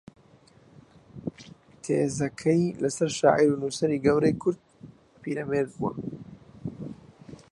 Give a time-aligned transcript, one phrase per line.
[1.83, 4.61] تێزەکەی لەسەر شاعیر و نووسەری گەورەی کورد
[5.21, 5.91] پیرەمێرد بووە